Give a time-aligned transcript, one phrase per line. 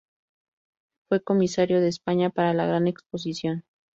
[1.07, 3.65] Fue Comisario de España para la Gran Exposición.